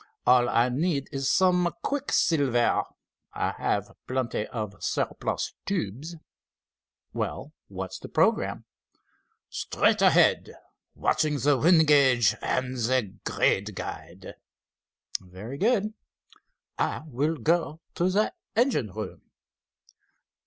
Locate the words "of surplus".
4.47-5.53